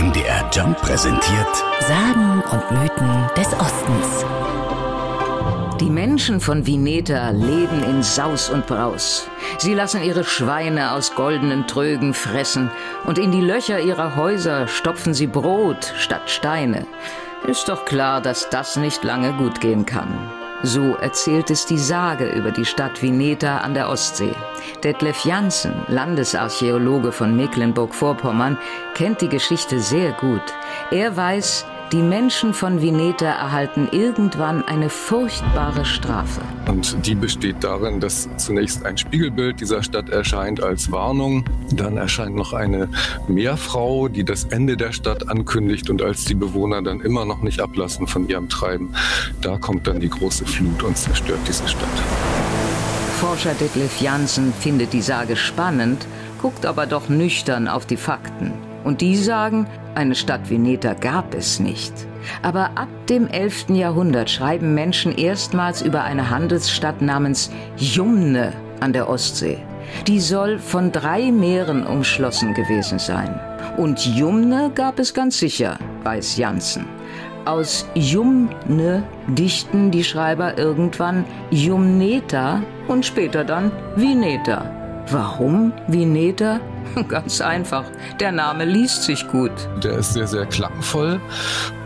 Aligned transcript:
MDR 0.00 0.48
Jump 0.50 0.80
präsentiert 0.80 1.56
Sagen 1.80 2.42
und 2.50 2.70
Mythen 2.70 3.28
des 3.36 3.48
Ostens. 3.52 4.24
Die 5.78 5.90
Menschen 5.90 6.40
von 6.40 6.66
Vineta 6.66 7.28
leben 7.28 7.82
in 7.82 8.02
Saus 8.02 8.48
und 8.48 8.66
Braus. 8.66 9.28
Sie 9.58 9.74
lassen 9.74 10.02
ihre 10.02 10.24
Schweine 10.24 10.92
aus 10.92 11.14
goldenen 11.14 11.66
Trögen 11.66 12.14
fressen 12.14 12.70
und 13.04 13.18
in 13.18 13.30
die 13.30 13.42
Löcher 13.42 13.78
ihrer 13.80 14.16
Häuser 14.16 14.68
stopfen 14.68 15.12
sie 15.12 15.26
Brot 15.26 15.92
statt 15.98 16.30
Steine. 16.30 16.86
Ist 17.46 17.68
doch 17.68 17.84
klar, 17.84 18.22
dass 18.22 18.48
das 18.48 18.76
nicht 18.76 19.04
lange 19.04 19.34
gut 19.34 19.60
gehen 19.60 19.84
kann. 19.84 20.39
So 20.62 20.94
erzählt 20.96 21.50
es 21.50 21.64
die 21.64 21.78
Sage 21.78 22.28
über 22.28 22.50
die 22.50 22.66
Stadt 22.66 23.00
Vineta 23.00 23.58
an 23.58 23.72
der 23.72 23.88
Ostsee. 23.88 24.34
Detlef 24.84 25.24
Janssen, 25.24 25.72
Landesarchäologe 25.88 27.12
von 27.12 27.34
Mecklenburg-Vorpommern, 27.34 28.58
kennt 28.94 29.22
die 29.22 29.28
Geschichte 29.28 29.80
sehr 29.80 30.12
gut. 30.12 30.42
Er 30.90 31.16
weiß, 31.16 31.64
die 31.92 32.02
Menschen 32.02 32.54
von 32.54 32.80
Vineta 32.80 33.26
erhalten 33.26 33.88
irgendwann 33.90 34.62
eine 34.62 34.88
furchtbare 34.88 35.84
Strafe. 35.84 36.40
Und 36.68 37.04
die 37.04 37.16
besteht 37.16 37.64
darin, 37.64 37.98
dass 37.98 38.28
zunächst 38.36 38.84
ein 38.86 38.96
Spiegelbild 38.96 39.60
dieser 39.60 39.82
Stadt 39.82 40.08
erscheint 40.08 40.62
als 40.62 40.92
Warnung. 40.92 41.44
Dann 41.72 41.96
erscheint 41.96 42.36
noch 42.36 42.52
eine 42.52 42.88
Meerfrau, 43.26 44.08
die 44.08 44.24
das 44.24 44.44
Ende 44.44 44.76
der 44.76 44.92
Stadt 44.92 45.28
ankündigt. 45.28 45.90
Und 45.90 46.00
als 46.02 46.24
die 46.24 46.34
Bewohner 46.34 46.80
dann 46.82 47.00
immer 47.00 47.24
noch 47.24 47.42
nicht 47.42 47.60
ablassen 47.60 48.06
von 48.06 48.28
ihrem 48.28 48.48
Treiben, 48.48 48.94
da 49.40 49.58
kommt 49.58 49.86
dann 49.86 49.98
die 49.98 50.10
große 50.10 50.46
Flut 50.46 50.82
und 50.84 50.96
zerstört 50.96 51.40
diese 51.48 51.66
Stadt. 51.66 51.88
Forscher 53.18 53.54
Detlef 53.54 54.00
Janssen 54.00 54.52
findet 54.52 54.92
die 54.92 55.02
Sage 55.02 55.36
spannend, 55.36 56.06
guckt 56.40 56.64
aber 56.64 56.86
doch 56.86 57.08
nüchtern 57.08 57.68
auf 57.68 57.84
die 57.84 57.96
Fakten. 57.96 58.69
Und 58.84 59.00
die 59.00 59.16
sagen, 59.16 59.66
eine 59.94 60.14
Stadt 60.14 60.48
Veneta 60.48 60.94
gab 60.94 61.34
es 61.34 61.60
nicht. 61.60 61.92
Aber 62.42 62.70
ab 62.76 62.88
dem 63.08 63.28
11. 63.28 63.70
Jahrhundert 63.70 64.30
schreiben 64.30 64.74
Menschen 64.74 65.16
erstmals 65.16 65.82
über 65.82 66.04
eine 66.04 66.30
Handelsstadt 66.30 67.02
namens 67.02 67.50
Jumne 67.76 68.52
an 68.80 68.92
der 68.92 69.08
Ostsee. 69.08 69.58
Die 70.06 70.20
soll 70.20 70.58
von 70.58 70.92
drei 70.92 71.30
Meeren 71.30 71.86
umschlossen 71.86 72.54
gewesen 72.54 72.98
sein. 72.98 73.38
Und 73.76 74.04
Jumne 74.16 74.70
gab 74.74 74.98
es 74.98 75.14
ganz 75.14 75.38
sicher, 75.38 75.78
weiß 76.04 76.36
Janssen. 76.36 76.86
Aus 77.44 77.88
Jumne 77.94 79.02
dichten 79.26 79.90
die 79.90 80.04
Schreiber 80.04 80.58
irgendwann 80.58 81.24
Jumneta 81.50 82.62
und 82.86 83.04
später 83.06 83.44
dann 83.44 83.72
Vineta. 83.96 84.79
Warum 85.10 85.72
Vineta? 85.88 86.60
Ganz 87.08 87.40
einfach. 87.40 87.84
Der 88.20 88.30
Name 88.30 88.64
liest 88.64 89.02
sich 89.04 89.26
gut. 89.28 89.50
Der 89.82 89.98
ist 89.98 90.14
sehr, 90.14 90.26
sehr 90.26 90.46
klangvoll 90.46 91.20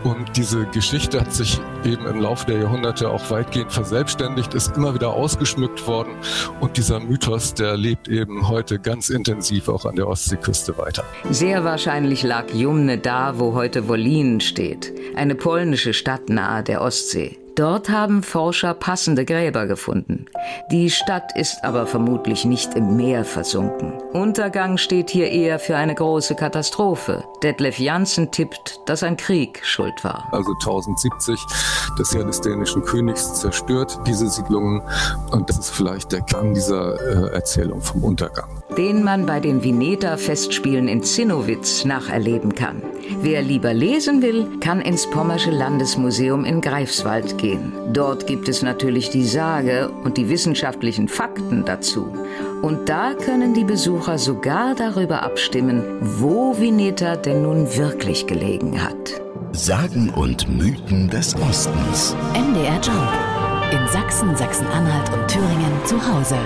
und 0.03 0.37
diese 0.37 0.65
Geschichte 0.67 1.21
hat 1.21 1.33
sich 1.33 1.59
eben 1.83 2.05
im 2.05 2.21
Laufe 2.21 2.45
der 2.45 2.59
Jahrhunderte 2.59 3.09
auch 3.09 3.29
weitgehend 3.31 3.71
verselbstständigt, 3.71 4.53
ist 4.53 4.77
immer 4.77 4.93
wieder 4.93 5.09
ausgeschmückt 5.09 5.87
worden 5.87 6.13
und 6.59 6.77
dieser 6.77 6.99
Mythos, 6.99 7.53
der 7.55 7.77
lebt 7.77 8.07
eben 8.07 8.47
heute 8.47 8.79
ganz 8.79 9.09
intensiv 9.09 9.69
auch 9.69 9.85
an 9.85 9.95
der 9.95 10.07
Ostseeküste 10.07 10.77
weiter. 10.77 11.03
Sehr 11.29 11.63
wahrscheinlich 11.63 12.23
lag 12.23 12.53
Jumne 12.53 12.97
da, 12.99 13.39
wo 13.39 13.53
heute 13.53 13.87
Wolin 13.87 14.39
steht, 14.39 14.93
eine 15.15 15.35
polnische 15.35 15.93
Stadt 15.93 16.29
nahe 16.29 16.63
der 16.63 16.81
Ostsee. 16.81 17.37
Dort 17.55 17.89
haben 17.89 18.21
Forscher 18.21 18.73
passende 18.73 19.23
Gräber 19.23 19.65
gefunden. 19.65 20.25
Die 20.71 20.89
Stadt 20.89 21.37
ist 21.37 21.63
aber 21.63 21.87
vermutlich 21.87 22.43
nicht 22.43 22.73
im 22.73 22.97
Meer 22.97 23.23
versunken. 23.23 23.93
Untergang 24.11 24.77
steht 24.77 25.09
hier 25.09 25.31
eher 25.31 25.57
für 25.57 25.77
eine 25.77 25.95
große 25.95 26.35
Katastrophe. 26.35 27.23
Detlef 27.43 27.79
Janssen 27.79 28.29
tippt, 28.29 28.81
dass 28.87 29.03
ein 29.03 29.15
Krieg 29.15 29.61
schuld 29.63 30.03
war. 30.03 30.27
Also 30.33 30.51
1070, 30.51 31.39
das 31.97 32.13
Heer 32.13 32.25
des 32.25 32.41
dänischen 32.41 32.83
Königs 32.83 33.35
zerstört 33.35 33.99
diese 34.05 34.27
Siedlungen 34.27 34.81
und 35.31 35.49
das 35.49 35.57
ist 35.59 35.69
vielleicht 35.69 36.11
der 36.11 36.21
Kern 36.21 36.53
dieser 36.53 36.99
äh, 36.99 37.33
Erzählung 37.35 37.79
vom 37.79 38.03
Untergang. 38.03 38.64
Den 38.77 39.03
man 39.03 39.25
bei 39.25 39.39
den 39.39 39.63
Vineta-Festspielen 39.63 40.89
in 40.89 41.01
Zinnowitz 41.01 41.85
nacherleben 41.85 42.55
kann. 42.55 42.81
Wer 43.21 43.41
lieber 43.41 43.73
lesen 43.73 44.21
will, 44.21 44.47
kann 44.59 44.81
ins 44.81 45.09
Pommersche 45.09 45.51
Landesmuseum 45.51 46.43
in 46.43 46.59
Greifswald 46.59 47.37
gehen. 47.37 47.71
Dort 47.93 48.27
gibt 48.27 48.49
es 48.49 48.61
natürlich 48.61 49.09
die 49.09 49.23
Sage 49.23 49.89
und 50.03 50.17
die 50.17 50.27
wissenschaftlichen 50.27 51.07
Fakten 51.07 51.63
dazu. 51.63 52.13
Und 52.61 52.89
da 52.89 53.13
können 53.13 53.53
die 53.53 53.63
Besucher 53.63 54.17
sogar 54.17 54.75
darüber 54.75 55.23
abstimmen, 55.23 55.83
wo 56.01 56.59
Vineta 56.59 57.15
denn 57.15 57.43
nun 57.43 57.77
wirklich 57.77 58.27
gelegen 58.27 58.83
hat. 58.83 59.21
Sagen 59.53 60.09
und 60.09 60.49
Mythen 60.49 61.09
des 61.09 61.33
Ostens. 61.35 62.13
MDR 62.33 62.81
Jump. 62.81 63.71
In 63.71 63.87
Sachsen, 63.87 64.35
Sachsen-Anhalt 64.35 65.09
und 65.13 65.27
Thüringen 65.27 65.85
zu 65.85 65.95
Hause. 65.95 66.37